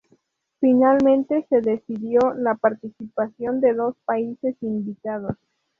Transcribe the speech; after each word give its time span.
Finalmente, 0.59 1.45
se 1.47 1.61
decidió 1.61 2.33
la 2.33 2.55
participación 2.55 3.61
de 3.61 3.75
dos 3.75 3.95
países 4.03 4.55
invitados. 4.61 5.37